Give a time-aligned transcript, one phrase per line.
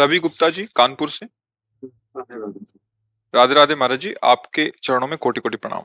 [0.00, 1.26] रवि गुप्ता जी, कानपुर से।
[3.34, 5.82] राधे राधे महाराज जी, आपके चरणों में कोटि कोटि प्रणाम।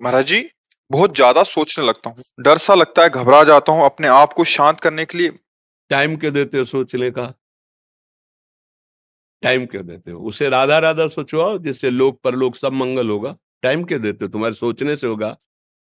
[0.00, 0.50] महाराज जी,
[0.90, 4.44] बहुत ज़्यादा सोचने लगता हूँ। डर सा लगता है, घबरा जाता हूँ, अपने आप को
[4.44, 5.30] शांत करने के लिए।
[5.90, 7.32] टाइम क्यों देते हो सोचने का?
[9.42, 10.20] टाइम क्यों देते हो?
[10.20, 14.30] उसे राधा राधा सोचवाओ, जिससे लोक परलोक सब मंगल होगा। टाइम क्यों देते हो?
[14.30, 15.36] तुम्हारे सोचने से होगा।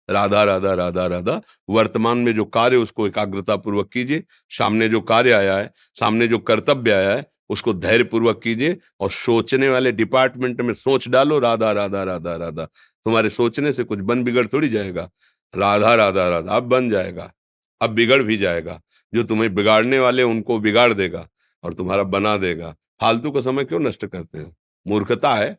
[0.10, 5.32] राधा राधा राधा राधा, वर्तमान में जो कार्य उसको एकाग्रता पूर्वक कीजिए। सामने जो कार्य
[5.32, 10.62] आया है, सामने जो कर्तव्य आया है, उसको धैर्य पूर्वक कीजिए और सोचने वाले डिपार्टमेंट
[10.62, 15.10] में सोच डालो, राधा राधा राधा राधा। तुम्हारे सोचने से कुछ बन बिगड़ थोड़ी जाएगा।
[15.56, 17.34] राधा राधा राधा, अब बन जाएगा,
[17.82, 18.82] अब बिगड़ भी जाएगा।
[19.14, 21.28] जो तुम्हें बिगाड़ने वाले उनको बिगाड़ देगा
[21.64, 24.56] और तुम्हारा बना देगा। फालतू का समय क्यों नष्ट करते हो?
[24.88, 25.58] मूर्खता है।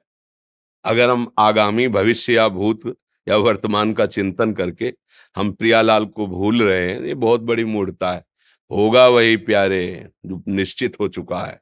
[0.84, 2.96] अगर हम आगामी भविष्य या भूत
[3.26, 4.92] या वर्तमान का चिंतन करके
[5.36, 8.24] हम प्रियालाल को भूल रहे हैं, ये बहुत बड़ी मूर्ता है।
[8.70, 11.60] होगा वही प्यारे, जो निश्चित हो चुका है।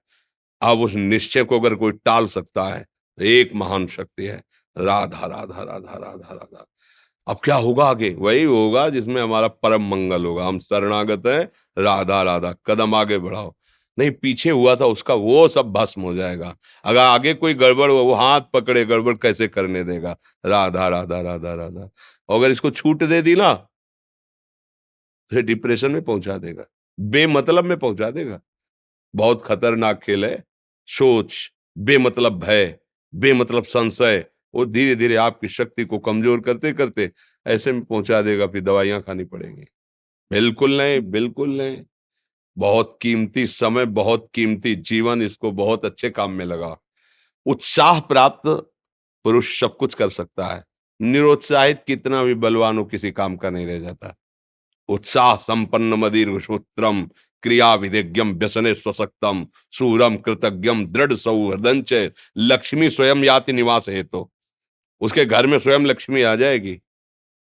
[0.62, 2.80] अब उस निश्चय को अगर कोई टाल सकता है
[3.19, 4.42] तो एक महान शक्ति है,
[4.77, 6.67] राधा राधा राधा राधा राधा।
[7.27, 8.11] अब क्या होगा आगे?
[8.11, 11.42] वही होगा जिसमें हमारा परम मंगल होगा। हम शरणागत हैं,
[11.77, 13.55] राधा राधा, कदम आगे बढ़ाओ।
[13.98, 16.55] नहीं, पीछे हुआ था, उसका वो सब भस्म हो जाएगा।
[16.85, 20.17] अगर आगे कोई गड़बड़ हुआ, वो हाथ पकड़े, गड़बड़ कैसे करने देगा?
[20.45, 21.89] राधा राधा राधा राधा।
[22.29, 23.53] अगर इसको छूट दे दी ना,
[25.33, 26.65] फिर डिप्रेशन में पहुँचा देगा।
[26.98, 28.41] बेमतलब में पहुँचा देगा।
[29.15, 30.43] बहुत खतरनाक खेल है।
[30.89, 32.79] सोच, बेमतलब भय,
[33.13, 37.11] बेमतलब संशय, वो धीरे धीरे आपकी शक्ति को कमज़ोर करते करते
[37.47, 39.65] ऐसे में पहुँचा देगा, फिर दवाइयाँ खानी पड़ेंगी।
[40.31, 41.83] बिल्कुल नहीं बिल्कुल नहीं।
[42.58, 46.77] बहुत कीमती समय, बहुत कीमती जीवन इसको बहुत अच्छे काम में लगा।
[47.47, 48.48] उत्साह प्राप्त
[49.25, 50.64] पुरुष सब कुछ कर सकता है।
[51.03, 54.17] निरुत्साहित कितना भी बलवान हो किसी काम का नहीं रह जाता।
[54.89, 57.11] उत्साह संपन्न मदिर सूत्रम,
[57.42, 64.33] क्रिया विधिज्ञम व्यसने स्वसक्तम, सूरम कृतज्ञम दृढ़ सौहृदंच लक्ष्मी स्वयं याति निवास हेतु। तो
[65.00, 66.80] उसके घर में स्वयं लक्ष्मी आ जाएगी।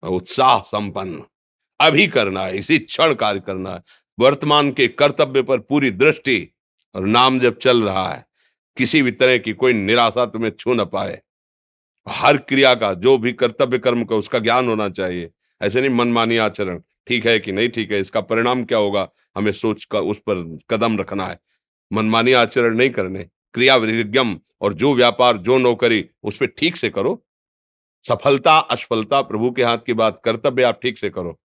[0.03, 1.23] उत्साह संपन्न।
[1.81, 3.81] अभी करना है, इसी क्षण कार्य करना है।
[4.19, 6.47] वर्तमान के कर्तव्य पर पूरी दृष्टि
[6.95, 8.25] और नाम जब चल रहा है,
[8.77, 11.21] किसी भी तरह की कोई निराशा तुम्हें छू न पाए।
[12.07, 15.29] हर क्रिया का, जो भी कर्तव्य कर्म का, उसका ज्ञान होना चाहिए।
[15.61, 19.07] ऐसे नहीं मनमानी आचरण, ठीक है कि नहीं ठीक है, इसका परिणाम क्या होगा?
[19.37, 21.39] हमें सोच कर उस पर कदम रखना है।
[21.91, 23.23] मनमानी आचरण नहीं करने
[23.53, 27.23] क्रिया विधिज्ञम और जो व्यापार, जो नौकरी, उस पर ठीक से करो।
[28.05, 31.39] सफलता असफलता प्रभु के हाथ की बात, कर्तव्य आप ठीक से करो।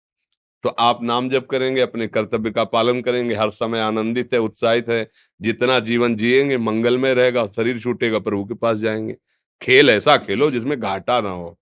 [0.64, 4.88] तो आप नाम जप करेंगे, अपने कर्तव्य का पालन करेंगे, हर समय आनंदित है, उत्साहित
[4.88, 5.06] है,
[5.41, 9.16] जितना जीवन जिएँगे मंगल में रहेगा शरीर छूटेगा, प्रभु के पास जाएँगे।
[9.62, 11.56] खेल ऐसा खेलो जिसमें घाटा ना हो।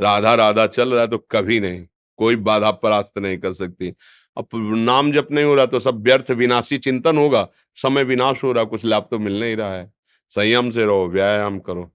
[0.00, 1.86] राधा राधा चल रहा है तो कभी नहीं,
[2.18, 3.92] कोई बाधा परास्त नहीं कर सकती।
[4.36, 7.48] अब नाम जप नहीं हो रहा तो सब व्यर्थ, विनाशी चिंतन होगा,
[7.78, 9.92] समय विनाश हो रहा, कुछ लाभ तो मिल नहीं रहा है।
[10.32, 11.90] संयम से रहो, व्यायाम करो,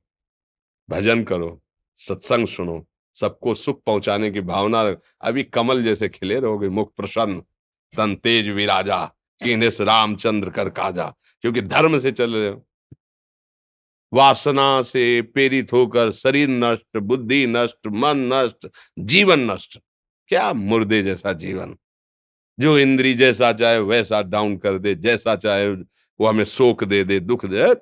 [0.90, 1.62] भजन करो,
[2.00, 7.40] सत्संग सुनो। सबको सुख पहुँचाने की भावना अभी कमल जैसे खिले रहोगे, मुख प्रसन्न,
[7.98, 9.06] तन तेज विराजा
[9.44, 12.68] किनेस रामचंद्र कर काजा, क्योंकि धर्म से चल रहे हो।
[14.14, 18.68] वासना से प्रेरित होकर शरीर नष्ट, बुद्धि नष्ट, मन नष्ट,
[19.00, 19.80] जीवन नष्ट।
[20.28, 21.78] क्या मुर्दे जैसा जीवन।
[22.60, 25.70] जो इंद्री जैसा चाहे, वैसा डाउन कर दे, जैसा चाहे,
[26.20, 27.76] वो हमें शोक दे दे, दुख दे।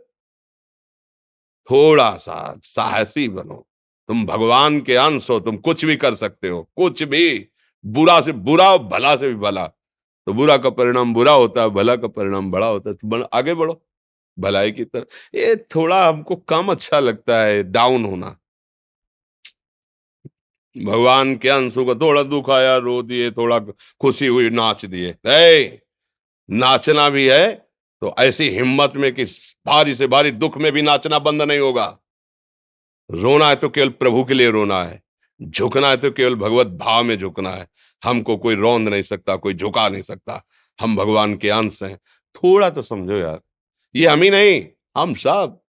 [1.72, 3.69] थोड़ा सा साहसी बनो।
[4.10, 7.48] तुम भगवान के अंश हो, तुम कुछ भी कर सकते हो, कुछ भी,
[7.86, 9.66] बुरा से बुरा और भला से भी भला।
[10.28, 13.54] तो बुरा का परिणाम बुरा होता है, भला का परिणाम बड़ा होता है तो आगे
[13.54, 13.82] बढ़ो,
[14.38, 18.36] भलाई की तरह ये थोड़ा हमको कम अच्छा लगता है डाउन होना।
[20.76, 25.16] भगवान के अंशों का थोड़ा दुख आया, रो दिए, थोड़ा खुशी हुई, नाच दिए।
[26.50, 27.52] नाचना भी है
[28.02, 29.24] तो ऐसी हिम्मत में कि
[29.66, 31.88] भारी से भारी दुख में भी नाचना बंद नहीं होगा।
[33.12, 35.02] रोना है तो केवल प्रभु के लिए रोना है।
[35.42, 37.68] झुकना है तो केवल भगवत भाव में झुकना है।
[38.04, 40.46] हमको कोई रौंद नहीं सकता, कोई झुका नहीं सकता।
[40.80, 41.98] हम भगवान के अंश हैं।
[42.36, 43.40] थोड़ा तो समझो यार,
[43.96, 44.66] ये हम ही नहीं,
[44.98, 45.60] हम सब।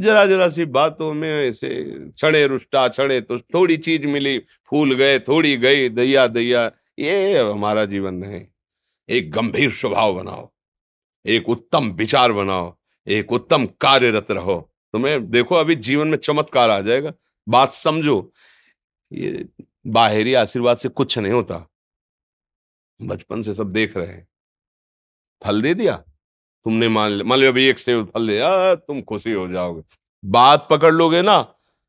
[0.00, 5.18] जरा जरा सी बातों में ऐसे छड़े रुष्टा छड़े तो थोड़ी चीज़ मिली, फूल गए,
[5.18, 8.46] थोड़ी गई दैया दैया ये हमारा जीवन नहीं।
[9.08, 10.50] एक गंभीर स्वभाव बनाओ।
[11.26, 16.80] एक उत्तम विचार बनाओ। एक उत्तम कार्यरत रहो। तुम्हें देखो, अभी जीवन में चमत्कार आ
[16.80, 17.12] जाएगा।
[17.48, 18.32] बात समझो,
[19.12, 19.46] ये
[19.86, 21.68] बाहरी आशीर्वाद से कुछ नहीं होता।
[23.02, 24.28] बचपन से सब देख रहे हैं।
[25.44, 25.96] फल दे दिया।
[26.64, 29.82] तुमने मान लिया मान लिया अभी एक से फल दिया तुम खुशी हो जाओगे।
[30.24, 31.42] बात पकड़ लोगे ना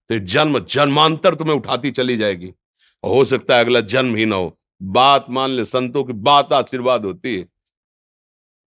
[0.10, 2.54] तो जन्म, जन्मांतर तुम्हें उठाती चली जाएगी।
[3.06, 7.06] हो सकता है अगला जन्म ही ना हो। बात मान ले, संतों की बात आशीर्वाद
[7.06, 7.48] होती है।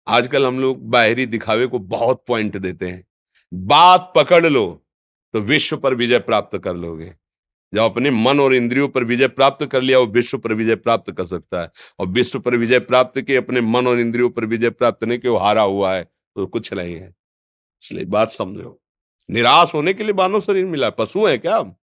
[0.09, 3.08] आजकल हम लोग बाहरी दिखावे को बहुत पॉइंट देते हैं।
[3.55, 4.85] बात पकड़ लो
[5.33, 7.15] तो विश्व पर विजय प्राप्त कर लोगे।
[7.75, 11.13] जब अपने मन और इंद्रियों पर विजय प्राप्त कर लिया, वो विश्व पर विजय प्राप्त
[11.13, 14.71] कर सकता है। और विश्व पर विजय प्राप्त किए अपने मन और इंद्रियों पर विजय
[14.71, 17.15] प्राप्त नहीं कि वो हारा हुआ है तो कुछ नहीं है।
[17.83, 18.83] इसलिए बात समझो।
[19.31, 21.77] निराश होने के लिए मानव शरीर मिला पशु है क्या हम?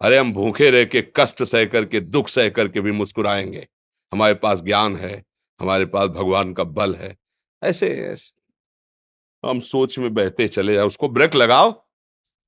[0.00, 3.68] अरे, हम भूखे रह के, कष्ट सह करके, दुख सह करके भी मुस्कुराएँगे।
[4.12, 5.24] हमारे पास ज्ञान है,
[5.60, 7.18] हमारे पास भगवान का बल है।
[7.62, 8.43] ऐसे ऐसे।
[9.50, 11.72] हम सोच में बहते चले जाए उसको ब्रेक लगाओ।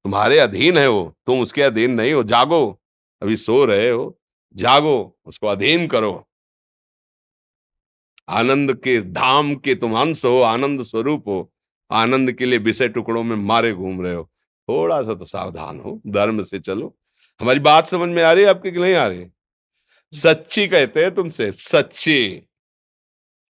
[0.04, 2.82] तुम्हारे अधीन है वो, तुम उसके अधीन नहीं हो। जागो,
[3.22, 4.20] अभी सो रहे हो।
[4.56, 6.28] जागो, उसको अधीन करो।
[8.28, 11.52] आनंद के धाम के तुम अंश हो, आनंद स्वरूप हो।
[11.90, 14.30] आनंद के लिए विषय टुकड़ों में मारे घूम रहे हो।
[14.68, 16.98] थोड़ा सा तो सावधान हो, धर्म से चलो।
[17.40, 18.50] हमारी बात समझ में आ रही है?
[18.50, 19.26] आपके नहीं आ रही?
[20.12, 22.48] सच्ची कहते हैं तुमसे, सच्ची।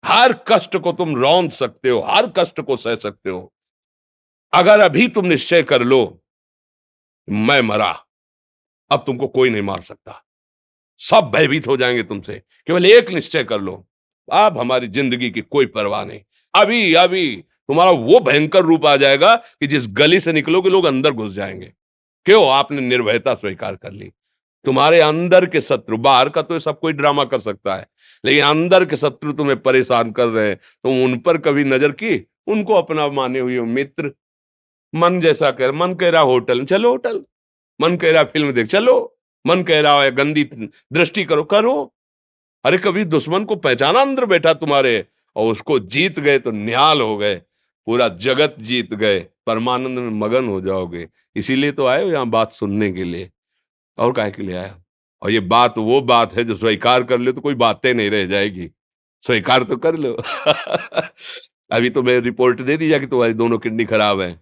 [0.07, 3.53] हर कष्ट को तुम रौंद सकते हो, हर कष्ट को सह सकते हो।
[4.53, 6.23] अगर अभी तुम निश्चय कर लो,
[7.29, 8.05] मैं मरा,
[8.91, 10.25] अब तुमको कोई नहीं मार सकता।
[10.99, 13.87] सब भयभीत हो जाएँगे तुमसे, केवल एक निश्चय कर लो,
[14.33, 16.21] अब हमारी ज़िंदगी की कोई परवाह नहीं।
[16.55, 21.11] अभी अभी, तुम्हारा वो भयंकर रूप आ जाएगा कि जिस गली से निकलोगे लोग अंदर
[21.11, 21.73] घुस जाएँगे।
[22.27, 22.51] क्यों?
[22.51, 24.13] आपने निर्भयता स्वीकार कर ली।
[24.65, 27.87] तुम्हारे अंदर के शत्रु, बाहर का तो सब कोई ड्रामा कर सकता है।
[28.27, 32.27] लेकिन अंदर के शत्रु तुम्हें परेशान कर रहे हैं तुम उन पर कभी नज़र की?
[32.47, 34.11] उनको अपना माने हुए मित्र।
[34.95, 37.25] मन जैसा कर मन कह रहा होटल, चलो होटल।
[37.81, 40.45] मन कह रहा फ़िल्म देख, चलो। मन कह रहा है, गंदी
[40.93, 41.93] दृष्टि करो करो।
[42.65, 45.05] अरे कभी दुश्मन को पहचाना अंदर बैठा तुम्हारे,
[45.37, 47.35] और उसको जीत गए तो न्याल हो गए।
[47.87, 52.53] पूरा जगत जीत गए, परमानंद में मगन हो जाओगे। इसीलिए तो आए हो यहाँ बात
[52.53, 53.31] सुनने के लिए।
[53.99, 54.69] और काय के लिए आए
[55.23, 58.27] और ये बात वो बात है जो स्वीकार कर ले तो कोई बातें नहीं रह
[58.27, 58.71] जाएगी।
[59.23, 60.13] स्वीकार तो कर लो।
[61.73, 64.33] अभी तो मैं रिपोर्ट दे दी जा कि तुम्हारी दोनों किडनी खराब है।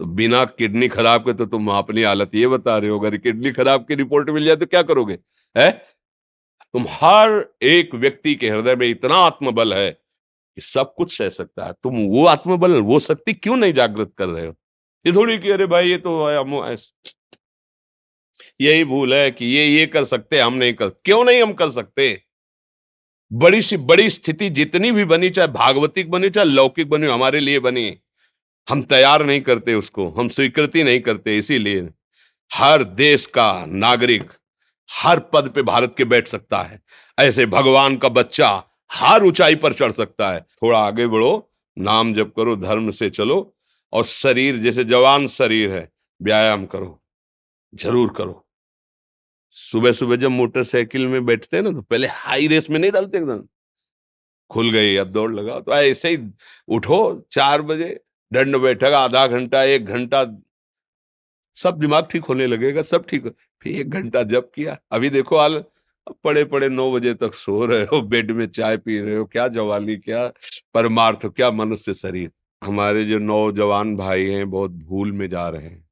[0.00, 3.52] तो बिना किडनी खराब के तो तुम अपनी हालत ये बता रहे हो, अगर किडनी
[3.52, 5.18] खराब की रिपोर्ट मिल जाए तो क्या करोगे,
[5.58, 5.70] है?
[6.74, 11.66] तुम हर एक व्यक्ति के हृदय में इतना आत्मबल है कि सब कुछ सह सकता
[11.66, 14.54] है। तुम वो आत्मबल, वो शक्ति क्यों नहीं जागृत कर रहे हो?
[15.06, 16.18] ये थोड़ी कि अरे भाई ये तो
[18.60, 21.70] यही भूल है कि ये ये कर सकते, हम नहीं कर, क्यों नहीं हम कर
[21.70, 22.22] सकते?
[23.32, 27.58] बड़ी सी, बड़ी स्थिति जितनी भी बनी, चाहे भागवतिक बनी, चाहे लौकिक बनी, हमारे लिए
[27.58, 27.96] बनी,
[28.68, 31.88] हम तैयार नहीं करते उसको, हम स्वीकृति नहीं करते, इसीलिए
[32.54, 34.32] हर देश का नागरिक
[34.90, 36.80] हर पद पे भारत के बैठ सकता है।
[37.18, 38.50] ऐसे भगवान का बच्चा
[38.92, 43.56] हर ऊंचाई पर चढ़ सकता है। थोड़ा आगे बढ़ो, नाम जप करो, धर्म से चलो
[43.92, 45.88] और शरीर, जैसे जवान शरीर है,
[46.20, 47.00] व्यायाम करो,
[47.72, 48.43] ज़रूर करो।
[49.56, 53.18] सुबह सुबह जब मोटरसाइकिल में बैठते हैं ना तो पहले हाई रेस में नहीं डालते
[53.18, 53.42] एकदम।
[54.50, 56.18] खुल गई, अब दौड़ लगा तो ऐसे ही
[56.68, 58.00] उठो, चार बजे,
[58.32, 60.24] दंड बैठक, आधा घंटा, एक घंटा।
[61.56, 63.26] सब दिमाग ठीक होने लगेगा, सब ठीक
[63.62, 65.62] फिर एक घंटा जब किया। अभी देखो हाल
[66.24, 69.48] पड़े पड़े नौ बजे तक सो रहे हो, बेड में चाय पी रहे हो, क्या
[69.48, 70.26] जवानी क्या
[70.74, 72.30] परमार्थ, क्या मनुष्य शरीर।
[72.62, 75.83] हमारे जो नौजवान भाई हैं, बहुत भूल में जा रहे हैं।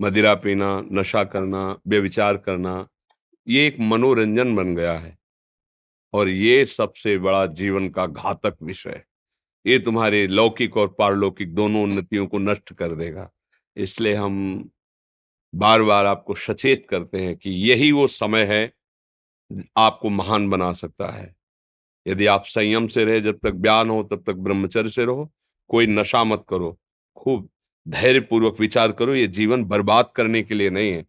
[0.00, 2.88] मदिरा पीना, नशा करना, व्यविचार करना,
[3.48, 5.18] ये एक मनोरंजन बन गया है।
[6.12, 9.06] और ये सबसे बड़ा जीवन का घातक विषय है।
[9.66, 13.30] ये तुम्हारे लौकिक और पारलौकिक दोनों उन्नतियों को नष्ट कर देगा।
[13.76, 14.70] इसलिए हम
[15.54, 18.72] बार बार आपको सचेत करते हैं कि यही वो समय है,
[19.76, 21.36] आपको महान बना सकता है।
[22.06, 25.32] यदि आप संयम से रहे, जब तक बयान हो, तब तक ब्रह्मचर्य से रहो,
[25.68, 26.78] कोई नशा मत करो।
[27.16, 27.50] खूब
[27.86, 31.04] धैर्य पूर्वक विचार करो, ये जीवन बर्बाद करने के लिए नहीं है।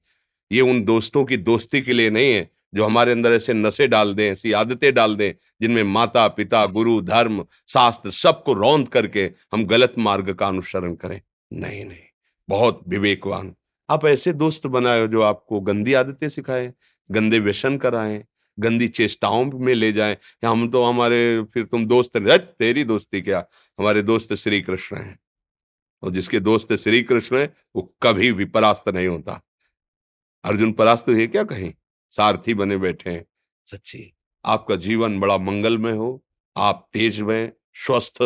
[0.52, 4.14] ये उन दोस्तों की दोस्ती के लिए नहीं है, जो हमारे अंदर ऐसे नशे डाल
[4.14, 9.24] दें, ऐसी आदतें डाल दें, जिनमें माता, पिता, गुरु, धर्म, शास्त्र सबको रौंद करके
[9.54, 11.20] हम गलत मार्ग का अनुसरण करें।
[11.52, 11.98] नहीं नहीं,
[12.50, 13.54] बहुत विवेकवान।
[13.90, 16.72] आप ऐसे दोस्त बनाए जो आपको गंदी आदतें सिखाएँ,
[17.10, 18.24] गंदे व्यसन कराएँ,
[18.58, 23.46] गंदी चेष्टाओं में ले जाएँ। हम तो हमारे, फिर तुम दोस्त तेरी दोस्ती क्या?
[23.80, 25.18] हमारे दोस्त श्री कृष्ण हैं।
[26.04, 29.42] और जिसके दोस्त श्री कृष्ण है वो कभी भी परास्त नहीं होता।
[30.44, 31.74] अर्जुन परास्त है क्या कहें?
[32.12, 33.26] सारथी बने बैठे हैं।
[33.68, 34.14] सच्ची,
[34.46, 36.24] आपका जीवन बड़ा मंगलमय हो,
[36.58, 38.22] आप तेज में स्वस्थ,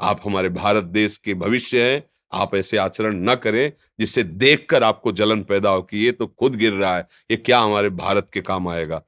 [0.00, 5.12] आप हमारे भारत देश के भविष्य हैं, आप ऐसे आचरण न करें जिससे देखकर आपको
[5.12, 8.40] जलन पैदा हो कि ये तो खुद गिर रहा है, ये क्या हमारे भारत के
[8.40, 9.02] काम आएगा?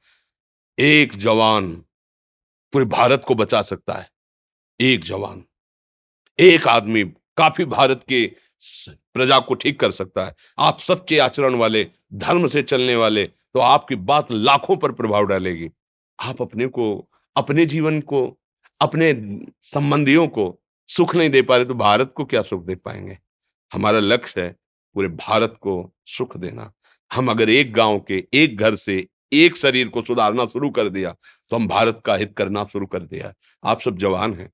[0.78, 1.74] एक जवान
[2.72, 4.10] पूरे भारत को बचा सकता है,
[4.80, 5.44] एक जवान,
[6.38, 7.04] एक आदमी
[7.36, 8.24] काफ़ी भारत के
[9.14, 13.60] प्रजा को ठीक कर सकता है। आप सच्चे आचरण वाले, धर्म से चलने वाले तो
[13.60, 15.68] आपकी बात लाखों पर प्रभाव डालेगी।
[16.18, 18.26] आप अपने को, अपने जीवन को,
[18.80, 19.14] अपने
[19.64, 20.58] संबंधियों को
[20.88, 23.18] सुख नहीं दे पा रहे तो भारत को क्या सुख दे पाएँगे?
[23.72, 24.56] हमारा लक्ष्य है
[24.96, 26.72] पूरे भारत को सुख देना।
[27.10, 31.14] हम अगर एक गाँव के, एक घर से, एक शरीर को सुधारना शुरू कर दिया
[31.50, 33.32] तो हम भारत का हित करना शुरू कर दिया
[33.64, 34.50] आप सब जवान हैं।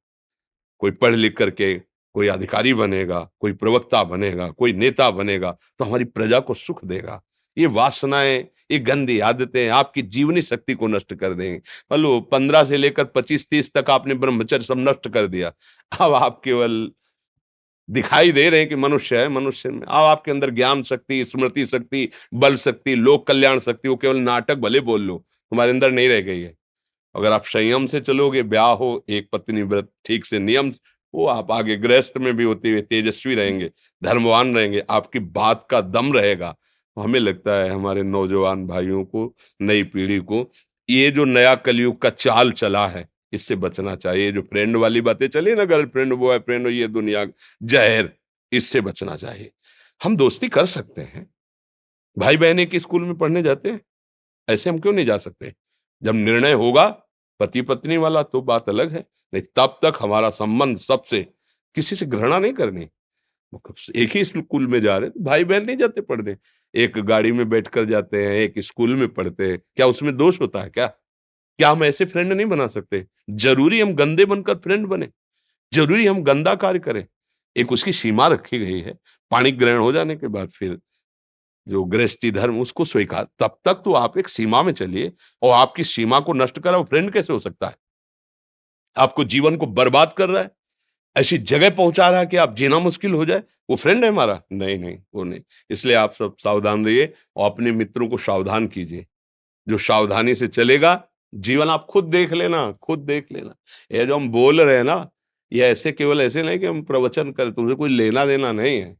[0.82, 1.74] कोई पढ़ लिख करके
[2.18, 7.20] कोई अधिकारी बनेगा, कोई प्रवक्ता बनेगा, कोई नेता बनेगा तो हमारी प्रजा को सुख देगा।
[7.56, 8.38] ये वासनाएँ,
[8.70, 13.48] ये गंदी आदतें आपकी जीवनी शक्ति को नष्ट कर देंगे। लो, पंद्रह से लेकर पच्चीस
[13.50, 15.52] तीस तक आपने ब्रह्मचर्य सब नष्ट कर दिया।
[16.00, 16.90] अब आप केवल
[17.88, 21.66] दिखाई दे रहे हैं कि मनुष्य है, मनुष्य में। अब आपके अंदर ज्ञान शक्ति, स्मृति
[21.66, 26.08] शक्ति, बल शक्ति, लोक कल्याण शक्ति, वो केवल नाटक भले बोल लो, तुम्हारे अंदर नहीं
[26.08, 26.54] रह गई है।
[27.14, 30.72] अगर आप संयम से चलोगे, ब्याह हो, एक पत्नी व्रत, ठीक से नियम
[31.14, 33.70] वो आप आगे गृहस्थ में भी होते हुए तेजस्वी रहेंगे
[34.02, 36.54] धर्मवान रहेंगे आपकी बात का दम रहेगा।
[36.96, 40.50] हमें लगता है हमारे नौजवान भाइयों को नई पीढ़ी को
[40.90, 45.26] ये जो नया कलयुग का चाल चला है इससे बचना चाहिए। जो फ्रेंड वाली बातें
[45.28, 47.26] चली ना गर्लफ्रेंड बॉयफ्रेंड ये दुनिया
[47.62, 48.10] जहर
[48.52, 49.50] इससे बचना चाहिए।
[50.00, 51.26] हम दोस्ती कर सकते हैं।
[52.16, 53.80] भाई बहन एक स्कूल में पढ़ने जाते हैं।
[54.48, 55.52] ऐसे हम क्यों नहीं जा सकते?
[56.02, 56.88] जब निर्णय होगा
[57.40, 61.22] पति पत्नी वाला तो बात अलग है। नहीं, तब तक हमारा संबंध सबसे
[61.76, 62.88] किसी से घृणा नहीं करनी।
[63.96, 66.36] एक ही स्कूल में जा रहे तो भाई बहन नहीं जाते पढ़ने।
[66.74, 70.40] एक गाड़ी में बैठ कर जाते हैं, एक स्कूल में पढ़ते हैं। क्या उसमें दोष
[70.40, 70.86] होता है क्या?
[70.86, 73.04] क्या हम ऐसे फ्रेंड नहीं बना सकते?
[73.30, 75.08] ज़रूरी हम गंदे बनकर फ्रेंड बने।
[75.72, 77.04] ज़रूरी हम गंदा कार्य करें।
[77.56, 78.96] एक उसकी सीमा रखी गई है।
[79.30, 80.78] पानी ग्रहण हो जाने के बाद फिर
[81.66, 85.84] जो गृहस्थी धर्म, उसको स्वीकार। तब तक तो आप एक सीमा में चलिए और आपकी
[85.84, 87.76] सीमा को नष्ट करा फ्रेंड कैसे हो सकता है?
[88.98, 90.50] आपको जीवन को बर्बाद कर रहा है,
[91.16, 94.42] ऐसी जगह पहुँचा रहा है कि आप जीना मुश्किल हो जाए, वो फ्रेंड है हमारा?
[94.52, 95.40] नहीं नहीं, वो नहीं।
[95.70, 99.06] इसलिए आप सब सावधान रहिए और अपने मित्रों को सावधान कीजिए।
[99.68, 103.54] जो सावधानी से चलेगा, जीवन आप खुद देख लेना, खुद देख लेना।
[103.92, 105.10] ये जो हम बोल रहे हैं ना,
[105.52, 108.96] ये ऐसे केवल ऐसे नहीं कि हम प्रवचन करें, तुमसे कोई लेना देना नहीं है।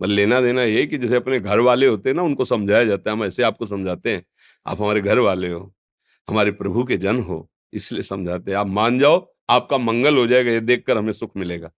[0.00, 3.10] पर लेना देना ये कि जैसे अपने घर वाले होते हैं ना, उनको समझाया जाता
[3.10, 4.24] है, हम ऐसे आपको समझाते हैं।
[4.66, 5.74] आप हमारे घर वाले हो,
[6.28, 10.50] हमारे प्रभु के जन हो, इसलिए समझाते हैं। आप मान जाओ आपका मंगल हो जाएगा,
[10.52, 11.70] ये देखकर हमें सुख मिलेगा।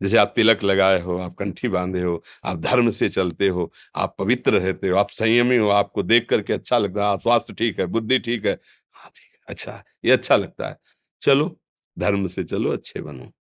[0.00, 4.16] जैसे आप तिलक लगाए हो, आप कंठी बांधे हो, आप धर्म से चलते हो, आप
[4.18, 7.86] पवित्र रहते हो, आप संयमी हो, आपको देख करके अच्छा लगता है, स्वास्थ्य ठीक है,
[7.88, 8.58] बुद्धि ठीक है।
[8.94, 10.76] हाँ ठीक है अच्छा ये अच्छा लगता है।
[11.22, 11.56] चलो,
[11.96, 13.32] धर्म से चलो, अच्छे बनो।